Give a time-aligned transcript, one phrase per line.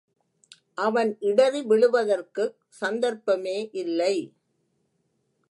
[0.75, 4.15] அவன் இடறி விழுவதற்குக் சந்தர்ப்பமே யில்லை.